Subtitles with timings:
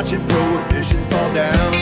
[0.00, 1.72] watching prohibition fall down.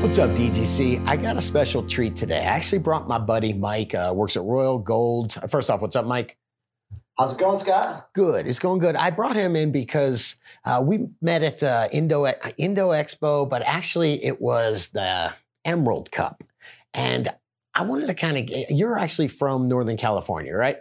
[0.00, 1.06] What's up, DGC?
[1.06, 2.38] I got a special treat today.
[2.38, 5.36] I actually brought my buddy Mike, uh, works at Royal Gold.
[5.50, 6.38] First off, what's up, Mike?
[7.18, 8.08] How's it going, Scott?
[8.14, 8.46] Good.
[8.46, 8.96] It's going good.
[8.96, 12.24] I brought him in because uh, we met at uh, Indo
[12.56, 15.34] Indo Expo, but actually it was the
[15.66, 16.42] Emerald Cup,
[16.94, 17.30] and
[17.74, 18.48] I wanted to kind of.
[18.70, 20.78] You're actually from Northern California, right?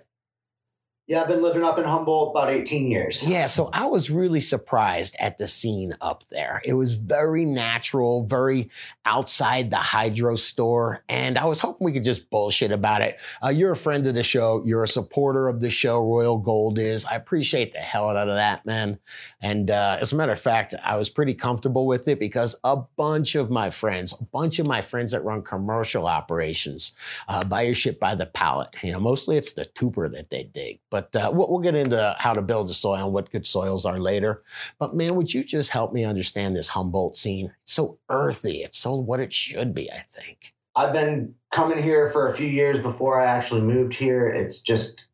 [1.12, 3.28] Yeah, I've been living up in Humboldt about 18 years.
[3.28, 6.62] Yeah, so I was really surprised at the scene up there.
[6.64, 8.70] It was very natural, very
[9.04, 13.18] outside the hydro store, and I was hoping we could just bullshit about it.
[13.44, 16.80] Uh, you're a friend of the show, you're a supporter of the show, Royal Gold
[16.80, 17.04] is.
[17.04, 18.98] I appreciate the hell out of that, man.
[19.42, 22.78] And uh, as a matter of fact, I was pretty comfortable with it because a
[22.78, 26.94] bunch of my friends, a bunch of my friends that run commercial operations,
[27.28, 28.74] uh, buy your shit by the pallet.
[28.82, 32.16] You know, mostly it's the Tupur that they dig, but but uh, we'll, get into
[32.18, 34.44] how to build a soil and what good soils are later.
[34.80, 37.54] But man, would you just help me understand this Humboldt scene?
[37.64, 38.64] It's so earthy.
[38.64, 40.54] It's so what it should be, I think.
[40.76, 44.28] I've been coming here for a few years before I actually moved here.
[44.28, 45.08] It's just,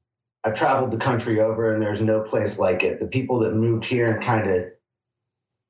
[0.44, 3.00] I've traveled the country over and there's no place like it.
[3.00, 4.66] The people that moved here and kind of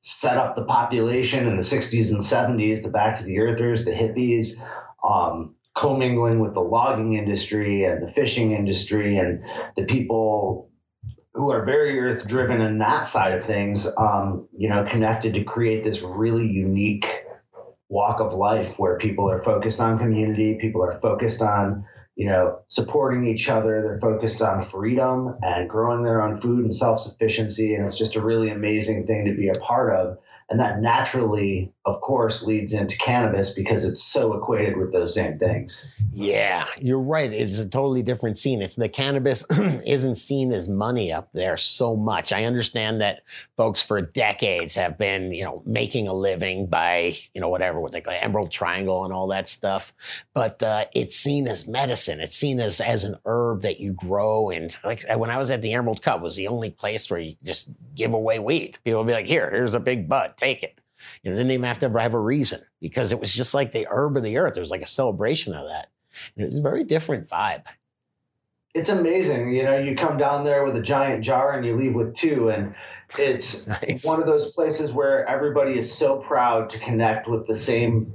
[0.02, 3.91] set up the population in the 60s and 70s, the back to the earthers, the
[3.91, 4.61] hippies,
[5.03, 9.44] um, commingling with the logging industry and the fishing industry and
[9.75, 10.72] the people
[11.33, 15.44] who are very earth driven in that side of things, um, you know, connected to
[15.44, 17.08] create this really unique
[17.89, 22.59] walk of life where people are focused on community, people are focused on, you know,
[22.70, 27.75] supporting each other, they're focused on freedom and growing their own food and self sufficiency.
[27.75, 30.17] And it's just a really amazing thing to be a part of.
[30.50, 35.39] And that naturally, of course, leads into cannabis because it's so equated with those same
[35.39, 35.91] things.
[36.11, 37.31] Yeah, you're right.
[37.31, 38.61] It's a totally different scene.
[38.61, 42.31] It's the cannabis isn't seen as money up there so much.
[42.33, 43.21] I understand that
[43.55, 47.93] folks for decades have been, you know, making a living by, you know, whatever what
[47.93, 49.93] they call Emerald Triangle and all that stuff.
[50.33, 52.19] But uh, it's seen as medicine.
[52.19, 54.49] It's seen as as an herb that you grow.
[54.49, 57.36] And like when I was at the Emerald Cup, was the only place where you
[57.43, 58.77] just give away weed.
[58.83, 60.80] People would be like, "Here, here's a big bud." take it.
[61.21, 63.87] You know, didn't even have to have a reason because it was just like the
[63.89, 64.53] herb of the earth.
[64.53, 65.89] There was like a celebration of that.
[66.35, 67.63] And it was a very different vibe.
[68.73, 69.53] It's amazing.
[69.53, 72.49] You know, you come down there with a giant jar and you leave with two.
[72.49, 72.75] And
[73.17, 74.03] it's nice.
[74.03, 78.13] one of those places where everybody is so proud to connect with the same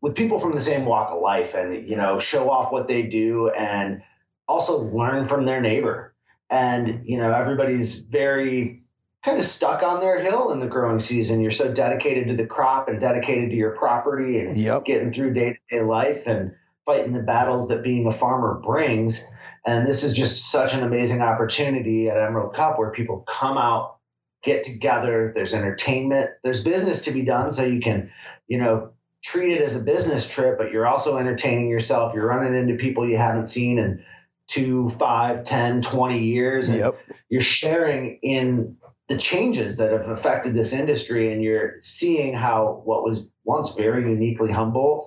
[0.00, 3.02] with people from the same walk of life and you know show off what they
[3.02, 4.02] do and
[4.48, 6.14] also learn from their neighbor
[6.48, 8.79] and you know everybody's very
[9.24, 11.40] kind of stuck on their hill in the growing season.
[11.40, 14.84] You're so dedicated to the crop and dedicated to your property and yep.
[14.84, 16.54] getting through day to day life and
[16.86, 19.30] fighting the battles that being a farmer brings.
[19.66, 23.98] And this is just such an amazing opportunity at Emerald Cup where people come out,
[24.42, 27.52] get together, there's entertainment, there's business to be done.
[27.52, 28.10] So you can,
[28.48, 28.92] you know,
[29.22, 32.14] treat it as a business trip, but you're also entertaining yourself.
[32.14, 34.02] You're running into people you haven't seen in
[34.46, 36.70] two, five, 10, 20 years.
[36.70, 36.98] And yep.
[37.28, 38.78] you're sharing in
[39.10, 44.08] the changes that have affected this industry and you're seeing how what was once very
[44.08, 45.04] uniquely Humboldt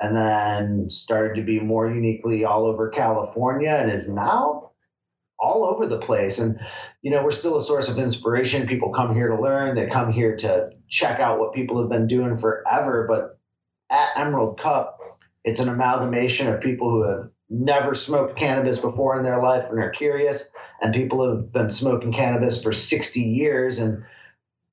[0.00, 4.70] and then started to be more uniquely all over California and is now
[5.38, 6.38] all over the place.
[6.38, 6.60] And,
[7.02, 8.66] you know, we're still a source of inspiration.
[8.66, 12.06] People come here to learn, they come here to check out what people have been
[12.06, 13.06] doing forever.
[13.06, 13.38] But
[13.94, 14.98] at Emerald Cup,
[15.44, 19.78] it's an amalgamation of people who have never smoked cannabis before in their life and
[19.78, 24.04] are curious, and people have been smoking cannabis for 60 years and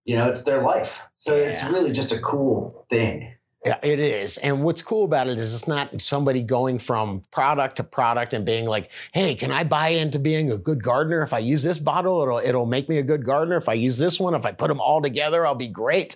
[0.06, 1.08] you know it's their life.
[1.18, 1.50] So yeah.
[1.50, 3.34] it's really just a cool thing.
[3.66, 4.38] Yeah, it is.
[4.38, 8.46] And what's cool about it is it's not somebody going from product to product and
[8.46, 11.78] being like, "Hey, can I buy into being a good gardener if I use this
[11.78, 12.22] bottle?
[12.22, 13.58] It'll it'll make me a good gardener.
[13.58, 16.16] If I use this one, if I put them all together, I'll be great."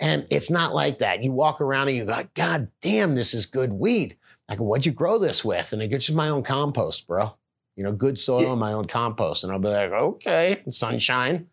[0.00, 1.22] And it's not like that.
[1.22, 4.16] You walk around and you go, "God damn, this is good weed."
[4.50, 5.72] I go, what'd you grow this with?
[5.72, 7.32] And I go, just my own compost, bro.
[7.76, 8.50] You know, good soil yeah.
[8.50, 9.44] and my own compost.
[9.44, 11.46] And I'll be like, okay, sunshine.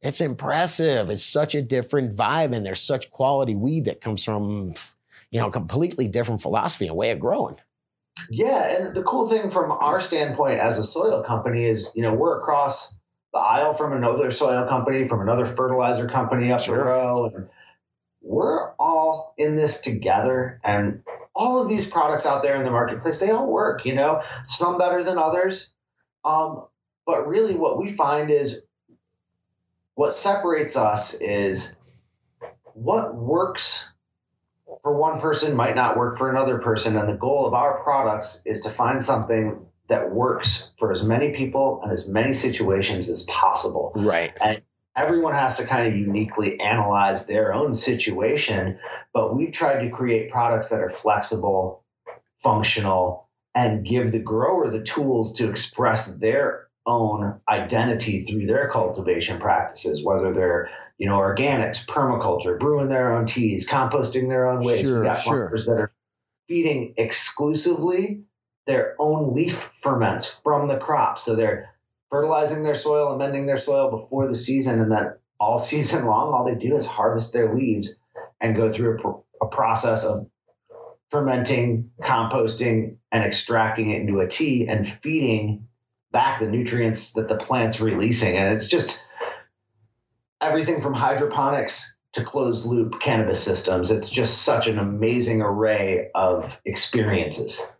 [0.00, 1.10] It's impressive.
[1.10, 2.54] It's such a different vibe.
[2.54, 4.74] And there's such quality weed that comes from,
[5.30, 7.56] you know, completely different philosophy and way of growing.
[8.30, 8.76] Yeah.
[8.76, 12.38] And the cool thing from our standpoint as a soil company is, you know, we're
[12.38, 12.94] across
[13.32, 16.78] the aisle from another soil company, from another fertilizer company up sure.
[16.78, 17.32] the road.
[17.34, 17.48] And
[18.22, 20.60] we're all in this together.
[20.62, 21.02] And
[21.34, 24.78] all of these products out there in the marketplace, they all work, you know, some
[24.78, 25.74] better than others.
[26.24, 26.66] Um,
[27.06, 28.62] but really, what we find is
[29.94, 31.78] what separates us is
[32.74, 33.92] what works
[34.82, 36.96] for one person might not work for another person.
[36.96, 41.32] And the goal of our products is to find something that works for as many
[41.32, 43.92] people and as many situations as possible.
[43.94, 44.32] Right.
[44.40, 44.62] And
[44.96, 48.78] everyone has to kind of uniquely analyze their own situation,
[49.12, 51.84] but we've tried to create products that are flexible,
[52.38, 59.38] functional, and give the grower the tools to express their own identity through their cultivation
[59.40, 64.84] practices, whether they're you know organics, permaculture, brewing their own teas, composting their own waste.
[64.84, 65.46] Sure, we got sure.
[65.46, 65.92] farmers that are
[66.48, 68.24] feeding exclusively
[68.66, 71.73] their own leaf ferments from the crop, so they're
[72.10, 76.44] fertilizing their soil, amending their soil before the season, and then all season long, all
[76.44, 77.98] they do is harvest their leaves
[78.40, 80.28] and go through a, a process of
[81.10, 85.68] fermenting, composting, and extracting it into a tea and feeding
[86.10, 88.36] back the nutrients that the plant's releasing.
[88.36, 89.04] And it's just
[90.40, 93.90] everything from hydroponics to closed loop cannabis systems.
[93.90, 97.72] It's just such an amazing array of experiences.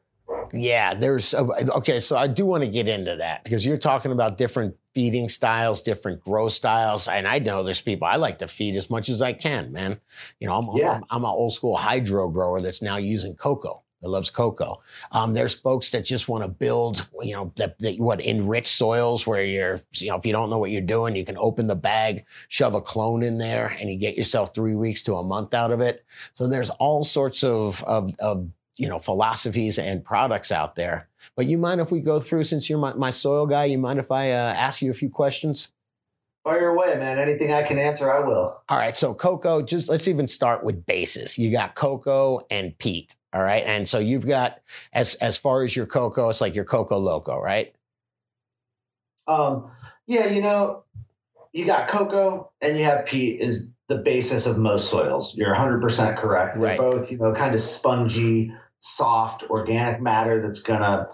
[0.55, 1.99] Yeah, there's okay.
[1.99, 5.83] So I do want to get into that because you're talking about different feeding styles,
[5.83, 9.21] different grow styles, and I know there's people I like to feed as much as
[9.21, 10.01] I can, man.
[10.39, 10.93] You know, I'm Yeah.
[10.93, 13.83] I'm, I'm an old school hydro grower that's now using cocoa.
[14.01, 14.83] That loves cocoa.
[15.13, 19.27] Um, there's folks that just want to build, you know, that, that what enrich soils
[19.27, 21.75] where you're, you know, if you don't know what you're doing, you can open the
[21.75, 25.55] bag, shove a clone in there, and you get yourself three weeks to a month
[25.55, 26.05] out of it.
[26.35, 31.09] So there's all sorts of of, of you know philosophies and products out there.
[31.37, 33.67] But you mind if we go through since you're my, my soil guy?
[33.67, 35.69] You mind if I uh, ask you a few questions?
[36.45, 37.19] Fire away, man.
[37.19, 38.61] Anything I can answer, I will.
[38.69, 39.63] All right, so cocoa.
[39.63, 41.39] Just let's even start with bases.
[41.39, 43.17] You got cocoa and peat.
[43.33, 44.61] All right, and so you've got
[44.93, 47.75] as as far as your cocoa, it's like your Coco Loco, right?
[49.27, 49.71] Um,
[50.07, 50.85] yeah, you know,
[51.53, 55.37] you got cocoa and you have peat is the basis of most soils.
[55.37, 56.55] You're 100% correct.
[56.55, 56.79] They're Right.
[56.79, 58.53] both, you know, kind of spongy,
[58.85, 61.09] soft, organic matter that's going to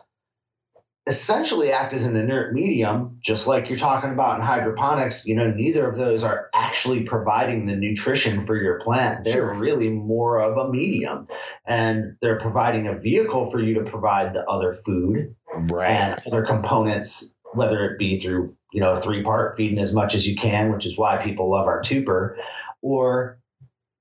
[1.06, 5.26] essentially act as an inert medium, just like you're talking about in hydroponics.
[5.26, 9.24] You know, neither of those are actually providing the nutrition for your plant.
[9.24, 9.54] They're Sure.
[9.54, 11.26] really more of a medium,
[11.66, 15.90] and they're providing a vehicle for you to provide the other food Right.
[15.90, 20.14] and other components, whether it be through you know a three part feeding as much
[20.14, 22.36] as you can, which is why people love our Tupur,
[22.82, 23.39] or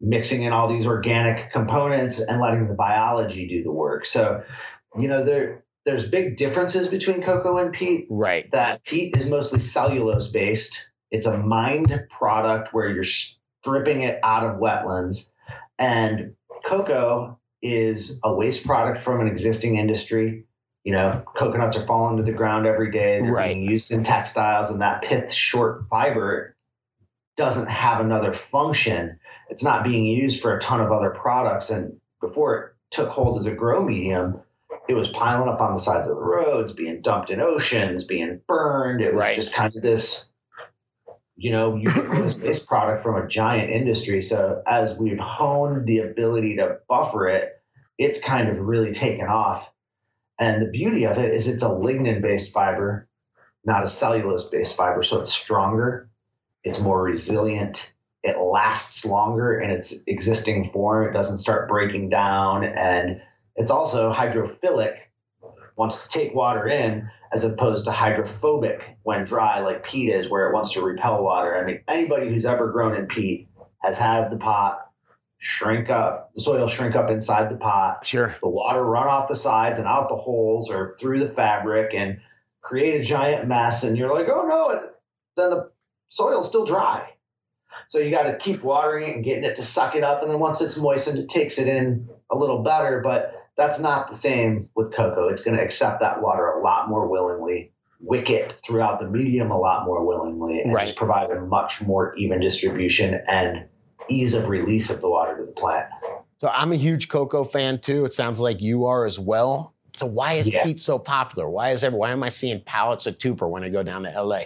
[0.02, 4.06] mixing in all these organic components and letting the biology do the work.
[4.06, 4.44] So,
[4.98, 8.08] you know, there there's big differences between cocoa and peat.
[8.10, 8.50] Right.
[8.52, 10.90] That peat is mostly cellulose based.
[11.12, 15.32] It's a mined product where you're stripping it out of wetlands,
[15.78, 16.36] and
[16.66, 20.46] cocoa is a waste product from an existing industry.
[20.84, 23.20] You know, coconuts are falling to the ground every day.
[23.20, 23.54] They're Right.
[23.54, 26.56] being used in textiles, and that pith short fiber
[27.36, 29.19] doesn't have another function.
[29.50, 31.70] It's not being used for a ton of other products.
[31.70, 34.42] And before it took hold as a grow medium,
[34.88, 38.42] it was piling up on the sides of the roads, being dumped in oceans, being
[38.48, 39.02] burned.
[39.02, 39.36] It was Right.
[39.36, 40.32] just kind of this,
[41.36, 41.70] you know,
[42.42, 44.22] waste product from a giant industry.
[44.22, 47.62] So as we've honed the ability to buffer it,
[47.98, 49.72] it's kind of really taken off.
[50.40, 53.08] And the beauty of it is it's a lignin based fiber,
[53.66, 55.04] not a cellulose based fiber.
[55.04, 56.10] So it's stronger,
[56.64, 57.94] it's more resilient,
[58.24, 61.08] it lasts longer in its existing form.
[61.08, 62.64] It doesn't start breaking down.
[62.66, 63.22] And
[63.56, 64.96] it's also hydrophilic,
[65.78, 70.50] wants to take water in, as opposed to hydrophobic when dry, like peat is, where
[70.50, 71.58] it wants to repel water.
[71.58, 73.48] I mean, anybody who's ever grown in peat
[73.82, 74.86] has had the pot
[75.38, 78.36] shrink up, the soil shrink up inside the pot, Sure.
[78.42, 82.20] the water run off the sides and out the holes or through the fabric and
[82.62, 83.86] create a giant mess.
[83.86, 84.82] And you're like, oh no, it,
[85.38, 85.72] then the
[86.10, 87.10] soil's still dry.
[87.90, 90.22] So you got to keep watering it and getting it to suck it up.
[90.22, 93.02] And then once it's moistened, it takes it in a little better.
[93.04, 95.28] But that's not the same with cocoa.
[95.30, 99.50] It's going to accept that water a lot more willingly, wick it throughout the medium
[99.50, 100.86] a lot more willingly, and Right.
[100.86, 103.66] just provide a much more even distribution and
[104.08, 105.92] ease of release of the water to the plant.
[106.42, 108.06] So I'm a huge cocoa fan too.
[108.06, 109.74] It sounds like you are as well.
[109.96, 110.64] So why is Yeah.
[110.64, 111.50] peat so popular?
[111.50, 114.10] Why is ever why am I seeing pallets of Tupur when I go down to
[114.12, 114.44] LA?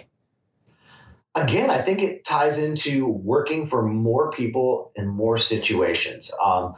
[1.34, 6.32] Again, I think it ties into working for more people in more situations.
[6.42, 6.76] Um,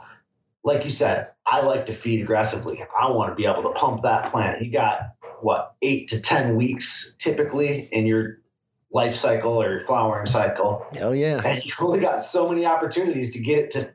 [0.63, 2.81] like you said, I like to feed aggressively.
[2.81, 4.63] I want to be able to pump that plant.
[4.63, 8.39] You got what eight to ten weeks typically in your
[8.91, 11.41] life cycle or your flowering cycle, Oh yeah.
[11.43, 13.93] and you've only got so many opportunities to get it to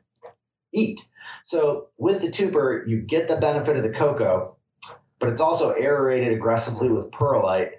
[0.71, 1.01] eat.
[1.45, 4.55] So with the Tupur, you get the benefit of the cocoa,
[5.19, 7.71] but it's also aerated aggressively with perlite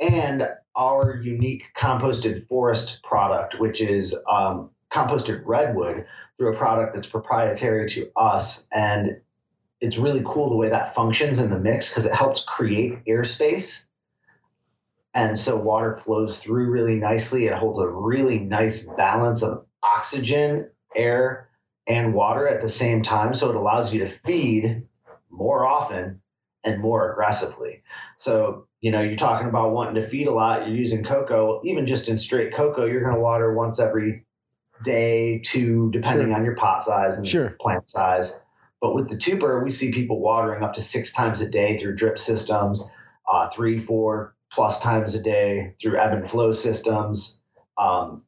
[0.00, 0.48] and
[0.78, 6.06] our unique composted forest product, which is um, composted redwood
[6.38, 8.68] through a product that's proprietary to us.
[8.72, 9.22] And
[9.80, 13.84] it's really cool the way that functions in the mix because it helps create airspace
[15.14, 17.46] And so water flows through really nicely.
[17.46, 21.50] It holds a really nice balance of oxygen, air,
[21.88, 23.34] and water at the same time.
[23.34, 24.84] So it allows you to feed
[25.30, 26.22] more often
[26.64, 27.82] and more aggressively.
[28.18, 31.86] So, you know, you're talking about wanting to feed a lot, you're using cocoa, even
[31.86, 34.24] just in straight cocoa, you're going to water once every
[34.84, 36.36] day, two, depending Sure.
[36.36, 37.56] on your pot size and Sure.
[37.60, 38.40] plant size.
[38.80, 41.96] But with the Tupur, we see people watering up to six times a day through
[41.96, 42.88] drip systems,
[43.28, 47.42] uh, three, four plus times a day through ebb and flow systems.
[47.76, 48.22] Um,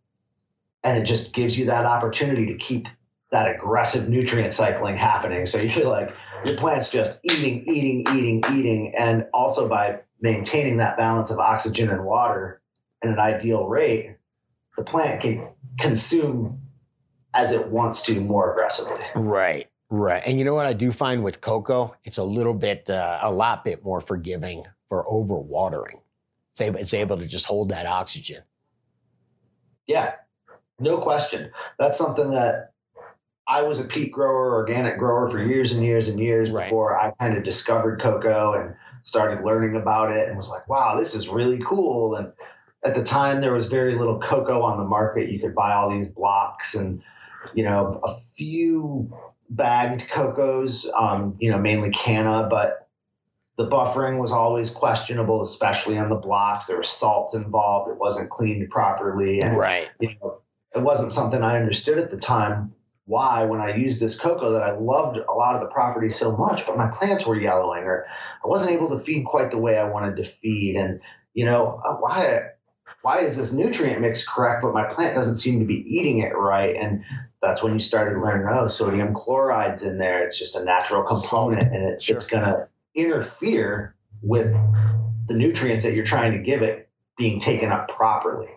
[0.82, 2.88] and it just gives you that opportunity to keep
[3.30, 5.46] that aggressive nutrient cycling happening.
[5.46, 6.10] So you feel like
[6.44, 8.94] your plant's just eating, eating, eating, eating.
[8.96, 12.60] And also by maintaining that balance of oxygen and water
[13.02, 14.16] at an ideal rate,
[14.76, 15.48] the plant can
[15.78, 16.60] consume
[17.32, 19.00] as it wants to more aggressively.
[19.14, 20.22] Right, right.
[20.24, 21.96] And you know what I do find with cocoa?
[22.04, 26.00] It's a little bit, uh, a lot bit more forgiving for overwatering.
[26.52, 28.42] It's able, it's able to just hold that oxygen.
[29.86, 30.14] Yeah,
[30.78, 31.52] no question.
[31.78, 32.72] That's something that
[33.46, 36.66] I was a peat grower, organic grower for years and years and years Right.
[36.66, 40.98] before I kind of discovered cocoa and started learning about it and was like, wow,
[40.98, 42.14] this is really cool.
[42.16, 42.32] And
[42.84, 45.30] at the time, there was very little cocoa on the market.
[45.30, 47.02] You could buy all these blocks and,
[47.54, 49.14] you know, a few
[49.48, 52.88] bagged cocos, um, you know, mainly canna, but
[53.56, 56.66] the buffering was always questionable, especially on the blocks.
[56.66, 57.90] There were salts involved.
[57.90, 59.40] It wasn't cleaned properly.
[59.40, 59.88] And Right.
[59.98, 60.40] you know,
[60.74, 62.74] it wasn't something I understood at the time.
[63.10, 66.36] Why, when I used this cocoa, that I loved a lot of the property so
[66.36, 68.06] much, but my plants were yellowing, or
[68.44, 71.00] I wasn't able to feed quite the way I wanted to feed, and
[71.34, 72.50] you know, uh, why,
[73.02, 76.36] why is this nutrient mix correct, but my plant doesn't seem to be eating it
[76.36, 76.76] right?
[76.76, 77.02] And
[77.42, 80.24] that's when you started learning, oh, sodium chloride's in there.
[80.24, 82.14] It's just a natural component, and it, Sure.
[82.14, 84.54] it's going to interfere with
[85.26, 86.88] the nutrients that you're trying to give it
[87.18, 88.50] being taken up properly.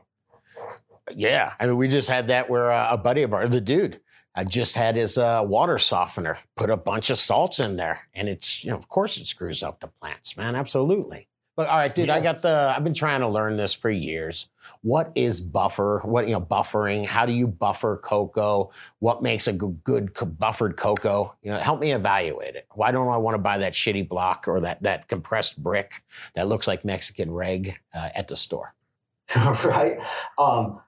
[1.12, 1.54] Yeah.
[1.60, 4.00] I mean, we just had that where uh, a buddy of ours, the dude,
[4.36, 8.08] I just had his uh, water softener, put a bunch of salts in there.
[8.14, 10.56] And it's, you know, of course it screws up the plants, man.
[10.56, 11.28] Absolutely.
[11.56, 14.48] But all right, dude, I got the, I've been trying to learn this for years.
[14.82, 16.02] What is buffer?
[16.04, 17.06] What, you know, buffering?
[17.06, 18.72] How do you buffer cocoa?
[18.98, 21.36] What makes a good, good buffered cocoa?
[21.44, 22.66] You know, help me evaluate it.
[22.72, 26.48] Why don't I want to buy that shitty block or that, that compressed brick that
[26.48, 28.74] looks like Mexican reg uh, at the store?
[29.36, 30.00] right?
[30.40, 30.82] Um,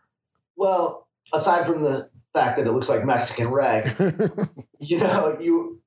[0.56, 3.96] well, aside from the fact that it looks like Mexican reg,
[4.80, 5.82] you know, you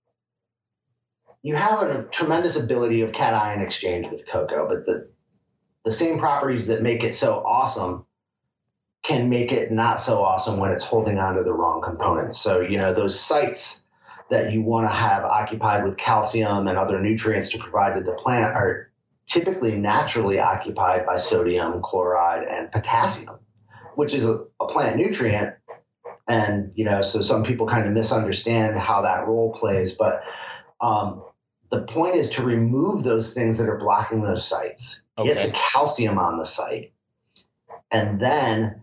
[1.43, 5.11] you have a tremendous ability of cation exchange with cocoa, but the
[5.85, 8.05] the same properties that make it so awesome
[9.03, 12.39] can make it not so awesome when it's holding on to the wrong components.
[12.41, 13.87] So, you know, those sites
[14.29, 18.13] that you want to have occupied with calcium and other nutrients to provide to the
[18.13, 18.91] plant are
[19.27, 23.39] typically naturally occupied by sodium, chloride, and potassium,
[23.95, 25.55] which is a, a plant nutrient.
[26.29, 29.97] And, you know, so some people kind of misunderstand how that role plays.
[29.97, 30.23] But
[30.81, 31.25] um,
[31.71, 36.19] the point is to remove those things that are blocking those sites, get the calcium
[36.19, 36.93] on the site,
[37.91, 38.83] and then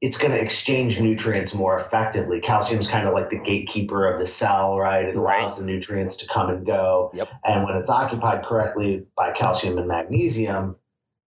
[0.00, 2.40] it's going to exchange nutrients more effectively.
[2.40, 5.04] Calcium is kind of like the gatekeeper of the cell, right?
[5.04, 7.10] It allows the nutrients to come and go.
[7.12, 7.28] Yep.
[7.44, 10.76] And when it's occupied correctly by calcium and magnesium,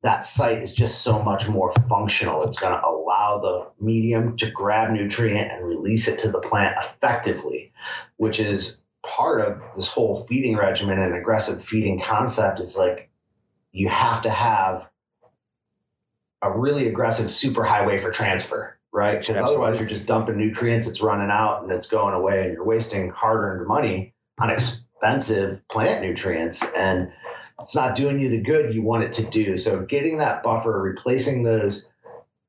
[0.02, 2.44] that site is just so much more functional.
[2.44, 2.82] It's going to
[3.24, 7.72] allow the medium to grab nutrient and release it to the plant effectively,
[8.18, 12.60] which is part of this whole feeding regimen and aggressive feeding concept.
[12.60, 13.10] Is like
[13.72, 14.88] you have to have
[16.42, 19.20] a really aggressive super highway for transfer, right?
[19.20, 22.66] Because otherwise you're just dumping nutrients, it's running out and it's going away, and you're
[22.66, 26.70] wasting hard earned money on expensive plant nutrients.
[26.74, 27.12] And
[27.62, 29.58] it's not doing you the good you want it to do.
[29.58, 31.93] So getting that buffer, replacing those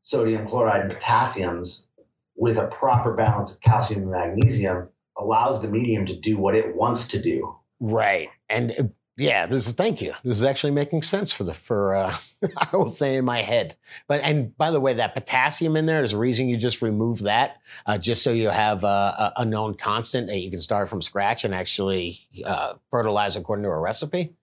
[0.04, 1.88] sodium chloride and potassiums
[2.36, 6.76] with a proper balance of calcium and magnesium allows the medium to do what it
[6.76, 7.56] wants to do.
[7.80, 8.28] Right.
[8.48, 8.82] And uh,
[9.16, 10.12] yeah, this is thank you.
[10.24, 12.16] This is actually making sense for the for uh
[12.56, 13.76] I will say in my head.
[14.08, 17.58] But and by the way, that potassium in there's a reason you just remove that,
[17.86, 21.00] uh, just so you have uh, a, a known constant that you can start from
[21.00, 24.34] scratch and actually uh, fertilize according to a recipe.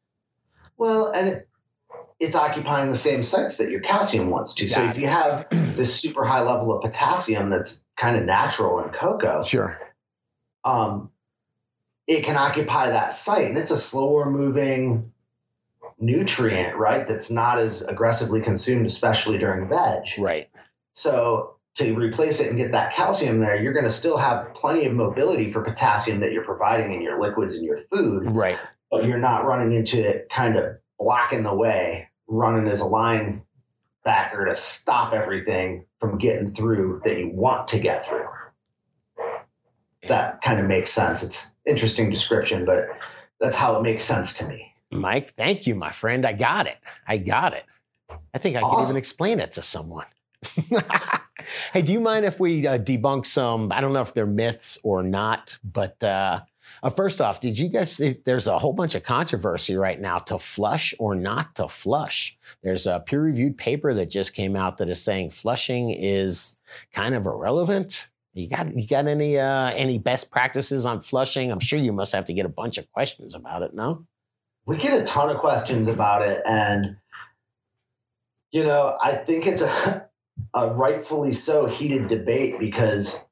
[0.78, 1.50] Well, and it,
[2.22, 4.70] it's occupying the same sites that your calcium wants to.
[4.70, 8.80] So Got if you have this super high level of potassium that's kind of natural
[8.84, 9.80] in cocoa, Sure.
[10.64, 11.10] um,
[12.06, 15.12] it can occupy that site, and it's a slower moving
[16.00, 17.08] nutrient, right?
[17.08, 20.04] That's not as aggressively consumed, especially during veg.
[20.20, 20.50] Right.
[20.94, 24.86] So to replace it and get that calcium there, you're going to still have plenty
[24.86, 28.60] of mobility for potassium that you're providing in your liquids and your food, Right.
[28.92, 33.44] but you're not running into it kind of blocking the way, running as a line
[34.04, 38.26] backer to stop everything from getting through that you want to get through.
[40.08, 41.22] That kind of makes sense.
[41.22, 42.88] It's interesting description, but
[43.40, 44.74] that's how it makes sense to me.
[44.92, 46.26] Mike, thank you, my friend.
[46.26, 46.78] I got it.
[47.08, 47.66] I got it.
[48.34, 48.78] I think I awesome.
[48.78, 50.08] can even explain it to someone.
[51.74, 53.72] hey, do you mind if we uh, debunk some?
[53.72, 56.42] I don't know if they're myths or not, but uh,
[56.84, 60.18] uh, first off, did you guys see there's a whole bunch of controversy right now
[60.18, 62.38] to flush or not to flush?
[62.64, 66.56] There's a peer reviewed paper that just came out that is saying flushing is
[66.92, 68.10] kind of irrelevant.
[68.34, 71.52] You got you got any uh, any best practices on flushing?
[71.52, 73.74] I'm sure you must have to get a bunch of questions about it.
[73.74, 74.08] No,
[74.66, 76.98] we get a ton of questions about it, and
[78.52, 80.10] you know I think it's a,
[80.54, 83.28] a rightfully so heated debate because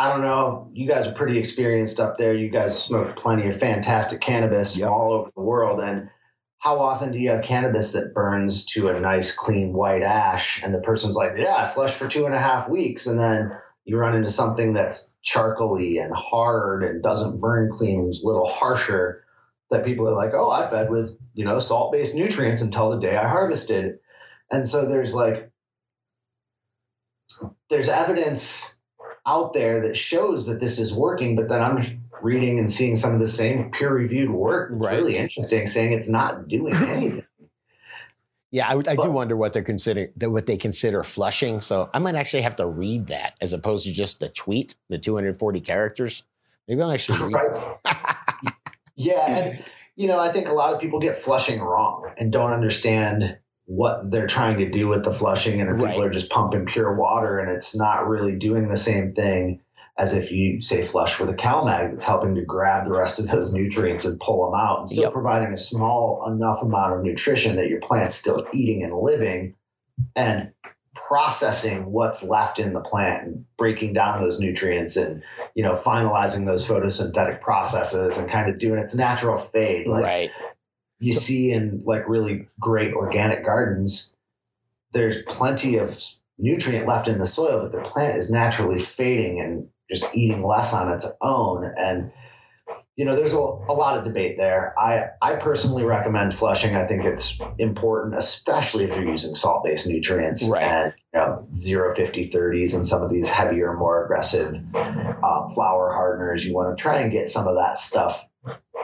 [0.00, 0.70] I don't know.
[0.72, 2.32] You guys are pretty experienced up there.
[2.32, 4.88] You guys smoke plenty of fantastic cannabis yep.
[4.88, 5.78] all over the world.
[5.78, 6.08] And
[6.56, 10.62] how often do you have cannabis that burns to a nice, clean white ash?
[10.62, 13.08] And the person's like, Yeah, I flushed for two and a half weeks.
[13.08, 13.52] And then
[13.84, 18.48] you run into something that's charcoaly and hard and doesn't burn clean, is a little
[18.48, 19.26] harsher.
[19.70, 23.00] That people are like, Oh, I fed with, you know, salt based nutrients until the
[23.00, 23.98] day I harvested.
[24.50, 25.50] And so there's like,
[27.68, 28.79] there's evidence
[29.26, 33.14] out there that shows that this is working, but then I'm reading and seeing some
[33.14, 34.72] of the same peer reviewed work.
[34.72, 34.96] It's right.
[34.96, 37.26] really interesting saying it's not doing anything.
[38.52, 41.60] Yeah, I, I do wonder what they're considering, what they consider flushing.
[41.60, 44.98] So I might actually have to read that as opposed to just the tweet, the
[44.98, 46.24] 240 characters.
[46.66, 47.72] Maybe I'll actually read.
[47.84, 48.06] Right.
[48.96, 52.52] yeah, and you know, I think a lot of people get flushing wrong and don't
[52.52, 53.38] understand
[53.70, 56.92] what they're trying to do with the flushing and if people are just pumping pure
[56.92, 59.60] water and it's not really doing the same thing
[59.96, 63.28] as if you say flush with a CalMag that's helping to grab the rest of
[63.28, 65.12] those nutrients and pull them out and still yep.
[65.12, 69.54] providing a small enough amount of nutrition that your plant's still eating and living
[70.16, 70.50] and
[70.92, 75.22] processing what's left in the plant and breaking down those nutrients and
[75.54, 80.30] you know finalizing those photosynthetic processes and kind of doing its natural fade like right
[81.00, 84.16] you see in like really great organic gardens,
[84.92, 86.00] there's plenty of
[86.38, 90.74] nutrient left in the soil, but the plant is naturally fading and just eating less
[90.74, 91.64] on its own.
[91.64, 92.12] And
[92.96, 94.78] you know, there's a, a lot of debate there.
[94.78, 96.76] I I personally recommend flushing.
[96.76, 100.62] I think it's important, especially if you're using salt-based nutrients right.
[100.62, 105.90] and you know, 0, 50, 30s and some of these heavier, more aggressive um, flower
[105.92, 106.44] hardeners.
[106.44, 108.28] You want to try and get some of that stuff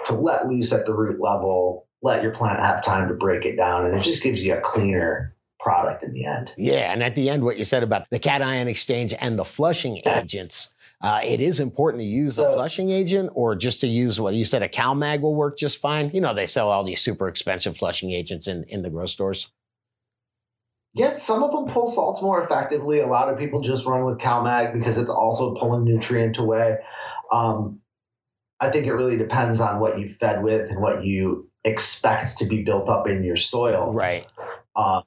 [0.06, 3.56] to let loose at the root level let your plant have time to break it
[3.56, 6.50] down, and it just gives you a cleaner product in the end.
[6.56, 10.00] Yeah, and at the end, what you said about the cation exchange and the flushing
[10.06, 10.72] agents.
[11.02, 14.34] Uh, it is important to use so, a flushing agent or just to use what
[14.34, 16.10] you said a CalMag will work just fine.
[16.14, 19.48] You know, they sell all these super expensive flushing agents in, in the grocery stores.
[20.94, 23.00] Yes, some of them pull salts more effectively.
[23.00, 26.78] A lot of people just run with CalMag because it's also pulling nutrient away.
[27.30, 27.80] Um,
[28.58, 32.46] I think it really depends on what you fed with and what you expect to
[32.46, 33.92] be built up in your soil.
[33.92, 34.26] Right.
[34.74, 35.02] Uh,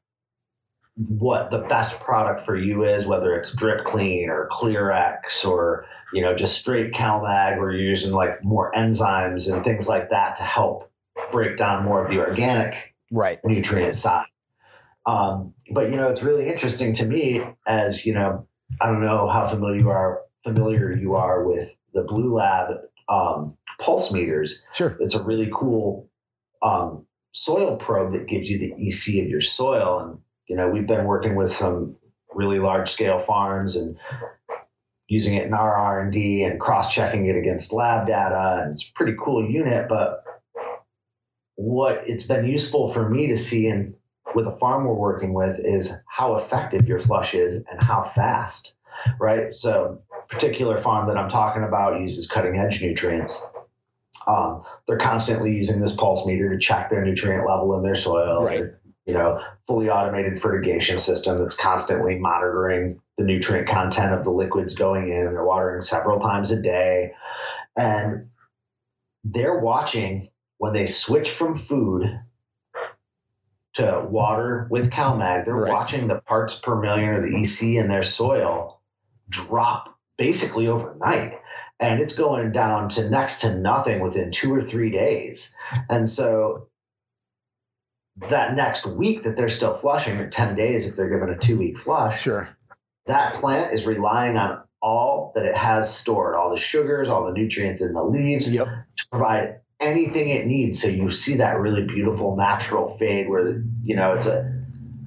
[0.96, 6.22] what the best product for you is, whether it's drip clean or Clearex or you
[6.22, 10.44] know just straight CalMag, where you're using like more enzymes and things like that to
[10.44, 10.92] help
[11.32, 14.28] break down more of the organic right nutrient side.
[15.06, 18.48] Um, but you know, it's really interesting to me as you know,
[18.82, 24.12] I don't know how familiar you are familiar you are with the Bluelab um, pulse
[24.12, 24.66] meters.
[24.74, 26.10] Sure, it's a really cool
[26.62, 30.00] um, soil probe that gives you the EC of your soil.
[30.00, 31.96] And, you know, we've been working with some
[32.34, 33.98] really large scale farms and
[35.08, 38.62] using it in our R&D and cross-checking it against lab data.
[38.64, 40.24] And it's a pretty cool unit, but
[41.56, 43.96] what it's been useful for me to see in
[44.36, 48.76] with a farm we're working with is how effective your flush is and how fast,
[49.20, 49.52] right?
[49.52, 53.46] So particular farm that I'm talking about uses cutting edge nutrients
[54.30, 58.44] um, they're constantly using this pulse meter to check their nutrient level in their soil.
[58.44, 58.64] Right.
[59.06, 64.76] You know, fully automated fertigation system that's constantly monitoring the nutrient content of the liquids
[64.76, 65.34] going in.
[65.34, 67.14] They're watering several times a day.
[67.76, 68.30] And
[69.24, 72.20] they're watching when they switch from food
[73.76, 75.74] to water with CalMag, they're right.
[75.74, 78.82] watching the parts per million or the EC in their soil
[79.28, 81.39] drop basically overnight
[81.80, 85.56] and it's going down to next to nothing within two or three days.
[85.90, 86.68] And so
[88.30, 91.58] that next week that they're still flushing, or 10 days if they're given a two
[91.58, 92.50] week flush, sure.
[93.06, 97.34] that plant is relying on all that it has stored, all the sugars, all the
[97.34, 98.68] nutrients in the leaves yep.
[98.98, 100.82] to provide anything it needs.
[100.82, 104.60] So you see that really beautiful natural fade where, you know, it's a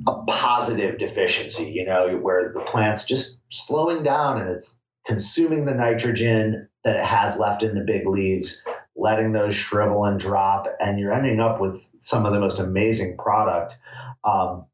[0.06, 4.81] a positive deficiency, you know, where the plant's just slowing down and it's
[5.12, 8.64] consuming the nitrogen that it has left in the big leaves,
[8.96, 13.18] letting those shrivel and drop, and you're ending up with some of the most amazing
[13.18, 13.74] product.
[14.24, 14.64] Um,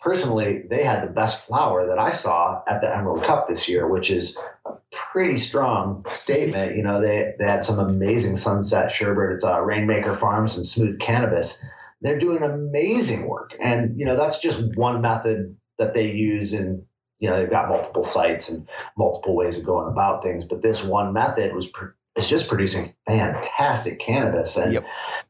[0.00, 3.88] personally, they had the best flower that I saw at the Emerald Cup this year,
[3.88, 6.76] which is a pretty strong statement.
[6.76, 9.34] You know, they, they had some amazing sunset sherbet.
[9.34, 11.66] It's uh, Rainmaker Farms and Smooth Cannabis.
[12.00, 13.54] They're doing amazing work.
[13.60, 16.84] And, you know, that's just one method that they use and
[17.24, 20.84] you know they've got multiple sites and multiple ways of going about things but this
[20.84, 21.72] one method was
[22.16, 24.56] is just producing fantastic cannabis.
[24.56, 24.86] And yep.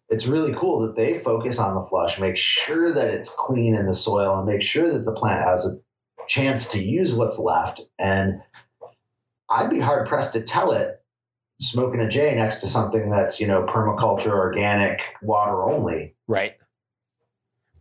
[0.09, 3.87] it's really cool that they focus on the flush make sure that it's clean in
[3.87, 7.81] the soil and make sure that the plant has a chance to use what's left.
[7.99, 8.43] And
[9.51, 11.03] i'd be hard pressed to tell it
[11.61, 16.15] smoking a j next to something that's you know permaculture organic water only.
[16.27, 16.57] Right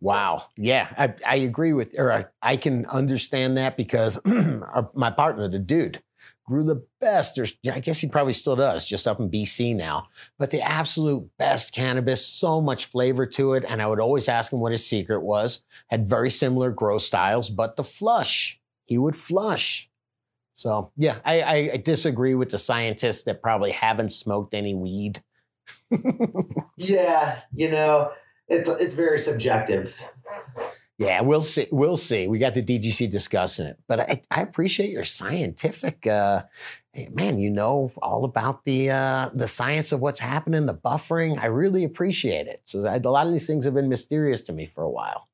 [0.04, 0.48] Wow.
[0.58, 5.48] Yeah, I, I agree with, or I, I can understand that because our, my partner,
[5.48, 6.04] the dude,
[6.44, 7.38] grew the best.
[7.38, 10.10] There's, I guess he probably still does, just up in BC now.
[10.38, 13.64] But the absolute best cannabis, so much flavor to it.
[13.66, 15.60] And I would always ask him what his secret was.
[15.88, 19.90] Had very similar grow styles, but the flush, he would flush.
[20.56, 25.24] So yeah, I, I disagree with the scientists that probably haven't smoked any weed.
[26.76, 28.12] yeah, you know,
[28.54, 30.00] it's it's very subjective.
[30.98, 31.68] Yeah, we'll see.
[31.72, 32.28] We'll see.
[32.28, 36.06] We got the DGC discussing it, but I, I appreciate your scientific.
[36.06, 36.44] Uh,
[37.12, 41.42] man, you know all about the uh, the science of what's happening, the buffering.
[41.42, 42.62] I really appreciate it.
[42.66, 45.28] So I, a lot of these things have been mysterious to me for a while.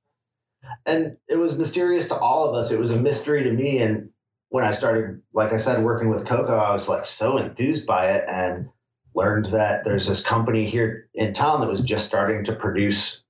[0.86, 2.72] And it was mysterious to all of us.
[2.72, 3.80] It was a mystery to me.
[3.80, 4.10] And
[4.50, 8.12] when I started, like I said, working with cocoa, I was like so enthused by
[8.14, 8.70] it, and
[9.16, 13.24] learned that there's this company here in town that was just starting to produce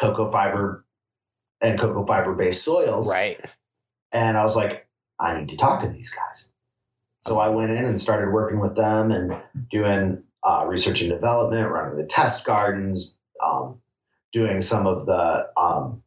[0.00, 0.84] cocoa fiber
[1.60, 3.08] and cocoa fiber based soils.
[3.08, 3.40] Right.
[4.12, 4.86] And I was like,
[5.18, 6.52] I need to talk to these guys.
[7.20, 11.70] So I went in and started working with them and doing uh, research and development,
[11.70, 13.80] running the test gardens, um,
[14.32, 16.02] doing some of the um,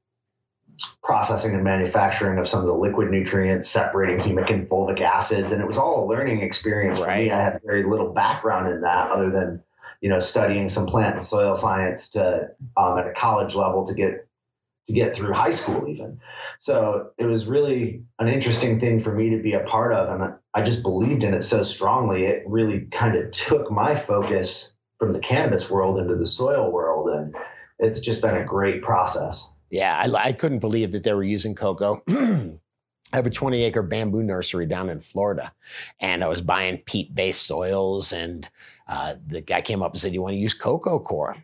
[1.03, 5.61] processing and manufacturing of some of the liquid nutrients, separating humic and fulvic acids, and
[5.61, 7.05] it was all a learning experience right.
[7.05, 7.31] for me.
[7.31, 9.63] I had very little background in that, other than
[10.01, 13.93] you know studying some plant and soil science to um, at a college level to
[13.93, 14.27] get
[14.87, 16.19] to get through high school even.
[16.59, 20.35] So it was really an interesting thing for me to be a part of, and
[20.53, 22.25] I just believed in it so strongly.
[22.25, 27.09] It really kind of took my focus from the cannabis world into the soil world,
[27.09, 27.35] and
[27.79, 29.51] it's just been a great process.
[29.69, 32.01] Yeah, I, I couldn't believe that they were using cocoa.
[33.13, 35.53] I have a 20 acre bamboo nursery down in Florida,
[35.99, 38.11] and I was buying peat based soils.
[38.11, 38.49] And
[38.87, 41.43] uh, the guy came up and said, You want to use coco coir?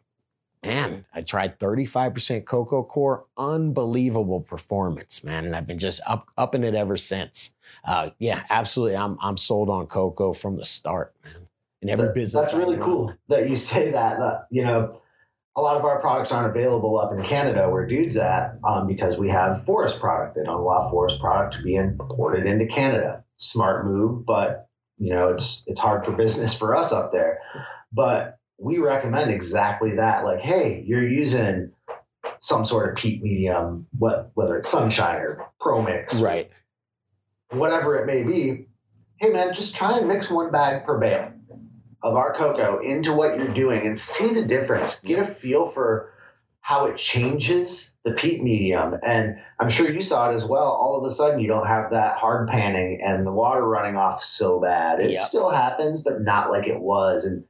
[0.63, 5.45] Man, I tried 35% coco coir, unbelievable performance, man.
[5.45, 7.53] And I've been just up, up in it ever since.
[7.83, 8.95] Uh, yeah, absolutely.
[8.95, 11.47] I'm, I'm sold on cocoa from the start, man.
[11.81, 12.41] In every that, business.
[12.41, 14.21] That's really cool that you say that.
[14.21, 15.01] Uh, you know,
[15.55, 19.17] a lot of our products aren't available up in Canada where dude's at um, because
[19.19, 20.35] we have forest product.
[20.35, 23.23] They don't allow forest product to be imported into Canada.
[23.37, 27.39] Smart move, but you know it's it's hard for business for us up there.
[27.91, 30.23] But we recommend exactly that.
[30.23, 31.71] Like, hey, you're using
[32.39, 36.49] some sort of peat medium, what whether it's sunshine or pro mix, right?
[37.49, 38.67] Whatever it may be.
[39.17, 41.31] Hey man, just try and mix one bag per bale
[42.03, 44.99] of our cocoa into what you're doing and see the difference.
[44.99, 46.13] Get a feel for
[46.59, 48.95] how it changes the peat medium.
[49.05, 50.67] And I'm sure you saw it as well.
[50.67, 54.21] All of a sudden, you don't have that hard panning and the water running off
[54.21, 55.01] so bad.
[55.01, 55.21] It yep.
[55.21, 57.25] still happens, but not like it was.
[57.25, 57.45] And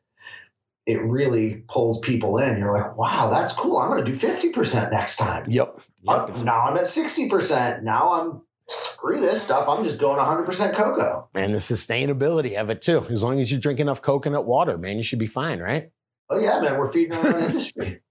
[0.86, 2.58] it really pulls people in.
[2.58, 3.78] You're like, wow, that's cool.
[3.78, 5.46] I'm going to do 50% next time.
[5.48, 5.80] Yep.
[6.02, 6.30] yep.
[6.30, 7.84] Uh, now I'm at 60%.
[7.84, 8.42] Now I'm
[8.74, 9.68] screw this stuff.
[9.68, 11.30] I'm just going 100% cocoa.
[11.34, 13.06] And the sustainability of it too.
[13.10, 15.90] As long as you drink enough coconut water, man, you should be fine, right?
[16.30, 16.78] Oh yeah, man.
[16.78, 18.02] We're feeding our own industry.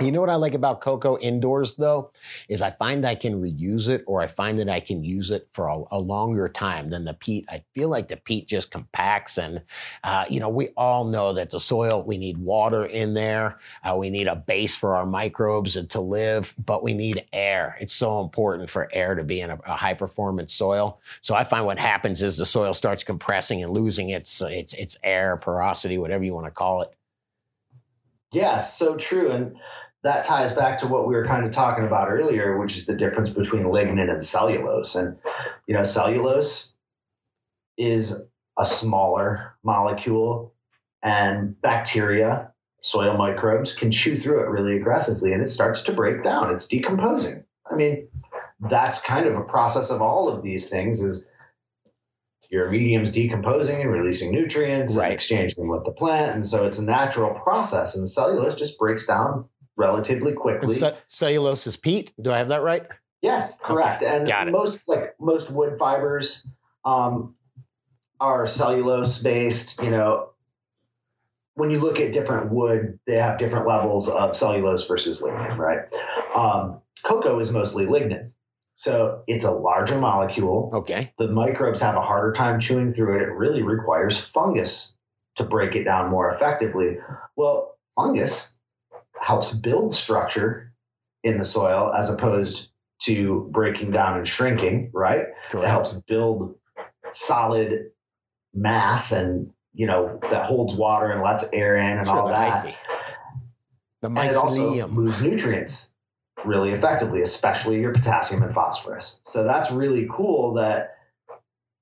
[0.00, 2.10] You know what I like about cocoa indoors though
[2.48, 5.48] is I find I can reuse it or I find that I can use it
[5.52, 7.44] for a, a longer time than the peat.
[7.48, 9.62] I feel like the peat just compacts and
[10.02, 13.58] uh, you know we all know that the soil we need water in there.
[13.84, 17.76] Uh, we need a base for our microbes and to live, but we need air.
[17.80, 21.00] It's so important for air to be in a, a high performance soil.
[21.20, 24.96] So I find what happens is the soil starts compressing and losing its its its
[25.04, 26.92] air porosity, whatever you want to call it.
[28.32, 29.30] Yeah, so true.
[29.30, 29.56] And
[30.02, 32.96] that ties back to what we were kind of talking about earlier, which is the
[32.96, 34.96] difference between lignin and cellulose.
[34.96, 35.18] And,
[35.66, 36.76] you know, cellulose
[37.76, 38.22] is
[38.58, 40.54] a smaller molecule,
[41.02, 46.22] and bacteria, soil microbes, can chew through it really aggressively and it starts to break
[46.22, 46.54] down.
[46.54, 47.44] It's decomposing.
[47.70, 48.08] I mean,
[48.60, 51.26] that's kind of a process of all of these things is
[52.52, 55.06] your medium's decomposing and releasing nutrients Right.
[55.06, 56.34] and exchanging them with the plant.
[56.34, 57.96] And so it's a natural process.
[57.96, 60.74] And the cellulose just breaks down relatively quickly.
[60.74, 62.12] ce- cellulose is peat.
[62.20, 62.86] Do I have that right?
[63.22, 64.02] Yeah, correct.
[64.02, 66.46] Okay, and most like most wood fibers
[66.84, 67.36] um,
[68.20, 69.80] are cellulose based.
[69.82, 70.30] You know,
[71.54, 75.84] when you look at different wood, they have different levels of cellulose versus lignin, right?
[76.36, 78.31] Um, cocoa is mostly lignin,
[78.82, 80.72] so it's a larger molecule.
[80.74, 81.12] Okay.
[81.16, 83.22] The microbes have a harder time chewing through it.
[83.22, 84.98] It really requires fungus
[85.36, 86.96] to break it down more effectively.
[87.36, 88.60] Well, fungus
[89.20, 90.72] helps build structure
[91.22, 92.70] in the soil as opposed
[93.02, 95.26] to breaking down and shrinking, right?
[95.54, 96.56] It helps build
[97.12, 97.92] solid
[98.52, 102.74] mass and you know that holds water and lets air in and Sure, all that.
[104.00, 104.90] The And it also mycelium.
[104.90, 105.91] moves nutrients
[106.44, 109.22] really effectively, especially your potassium and phosphorus.
[109.24, 110.96] So that's really cool that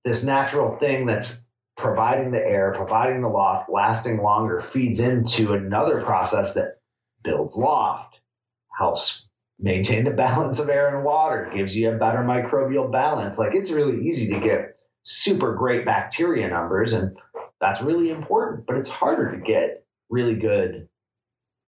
[0.05, 6.03] this natural thing that's providing the air, providing the loft, lasting longer, feeds into another
[6.03, 6.77] process that
[7.23, 8.21] builds loft,
[8.77, 9.27] helps
[9.59, 13.39] maintain the balance of air and water, gives you a better microbial balance.
[13.39, 17.17] Like it's really easy to get super great bacteria numbers, and
[17.61, 20.89] that's really important, but it's harder to get really good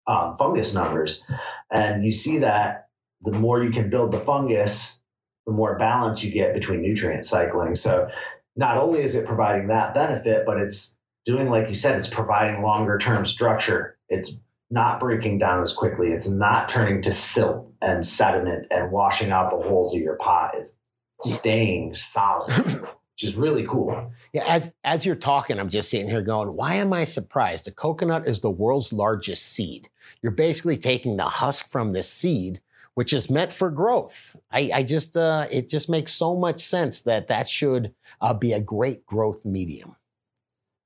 [0.07, 1.25] um, fungus numbers.
[1.71, 2.89] And you see that
[3.23, 5.01] the more you can build the fungus,
[5.47, 7.75] the more balance you get between nutrient cycling.
[7.75, 8.11] So
[8.57, 12.63] not only is it providing that benefit, but it's doing, like you said, it's providing
[12.63, 13.97] longer term structure.
[14.09, 14.39] It's
[14.71, 16.09] not breaking down as quickly.
[16.09, 20.55] It's not turning to silt and sediment and washing out the holes of your pot.
[20.57, 20.79] It's
[21.23, 24.13] staying solid, which is really cool.
[24.33, 27.67] Yeah, as as you're talking, I'm just sitting here going, why am I surprised?
[27.67, 29.91] The coconut is the world's largest seed.
[30.23, 32.61] You're basically taking the husk from the seed,
[32.95, 34.35] which is meant for growth.
[34.51, 38.53] I, I just, uh, it just makes so much sense that that should uh, be
[38.53, 39.97] a great growth medium.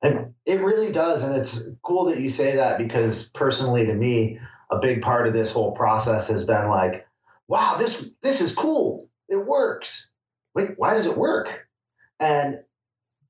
[0.02, 1.22] And it really does.
[1.22, 5.32] And it's cool that you say that because personally to me, a big part of
[5.32, 7.06] this whole process has been like,
[7.46, 9.08] wow, this this is cool.
[9.28, 10.10] It works.
[10.54, 11.68] Wait, why does it work?
[12.18, 12.60] And